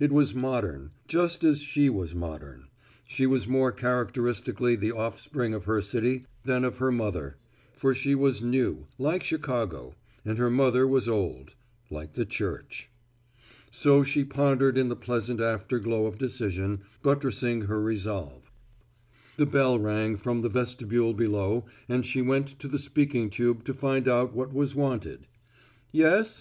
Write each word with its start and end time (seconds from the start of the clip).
It 0.00 0.10
was 0.10 0.34
modern, 0.34 0.90
just 1.06 1.44
as 1.44 1.60
she 1.62 1.88
was 1.88 2.12
modern. 2.12 2.66
She 3.06 3.24
was 3.24 3.46
more 3.46 3.70
characteristically 3.70 4.74
the 4.74 4.90
offspring 4.90 5.54
of 5.54 5.62
her 5.66 5.80
city 5.80 6.26
than 6.44 6.64
of 6.64 6.78
her 6.78 6.90
mother. 6.90 7.36
For 7.72 7.94
she 7.94 8.16
was 8.16 8.42
new, 8.42 8.88
like 8.98 9.22
Chicago; 9.22 9.94
and 10.24 10.38
her 10.38 10.50
mother 10.50 10.88
was 10.88 11.06
old, 11.06 11.52
like 11.88 12.14
the 12.14 12.26
Church. 12.26 12.90
So 13.70 14.02
she 14.02 14.24
pondered 14.24 14.76
in 14.76 14.88
the 14.88 14.96
pleasant 14.96 15.40
after 15.40 15.78
glow 15.78 16.06
of 16.06 16.18
decision, 16.18 16.80
buttressing 17.04 17.60
her 17.66 17.80
resolve. 17.80 18.50
The 19.36 19.46
bell 19.46 19.78
rang 19.78 20.16
from 20.16 20.40
the 20.40 20.48
vestibule 20.48 21.14
below 21.14 21.64
and 21.88 22.04
she 22.04 22.22
went 22.22 22.58
to 22.58 22.66
the 22.66 22.76
speaking 22.80 23.30
tube 23.30 23.62
to 23.66 23.72
find 23.72 24.08
out 24.08 24.34
what 24.34 24.52
was 24.52 24.74
wanted. 24.74 25.28
"Yes?" 25.92 26.32